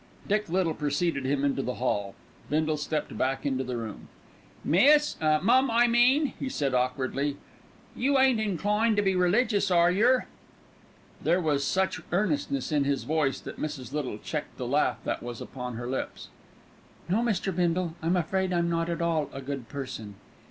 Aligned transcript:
Dick 0.27 0.49
Little 0.49 0.73
preceded 0.73 1.25
him 1.25 1.45
into 1.45 1.61
the 1.61 1.75
hall. 1.75 2.15
Bindle 2.49 2.77
stepped 2.77 3.15
back 3.15 3.45
into 3.45 3.63
the 3.63 3.77
room. 3.77 4.07
"Miss 4.63 5.15
mum, 5.21 5.69
I 5.69 5.85
mean," 5.85 6.33
he 6.39 6.49
said 6.49 6.73
awkwardly, 6.73 7.37
"you 7.95 8.17
ain't 8.17 8.39
inclined 8.41 8.95
to 8.95 9.03
be 9.03 9.15
religious, 9.15 9.69
are 9.69 9.91
yer?" 9.91 10.25
There 11.21 11.39
was 11.39 11.63
such 11.63 12.01
earnestness 12.11 12.71
in 12.71 12.83
his 12.83 13.03
voice 13.03 13.39
that 13.41 13.59
Mrs. 13.61 13.93
Little 13.93 14.17
checked 14.17 14.57
the 14.57 14.65
laugh 14.65 14.97
that 15.03 15.21
was 15.21 15.39
upon 15.39 15.75
her 15.75 15.85
lips. 15.87 16.29
"No, 17.07 17.17
Mr. 17.21 17.55
Bindle, 17.55 17.93
I'm 18.01 18.17
afraid 18.17 18.51
I'm 18.51 18.71
not 18.71 18.89
at 18.89 19.03
all 19.03 19.29
a 19.31 19.39
good 19.39 19.69
person." 19.69 20.15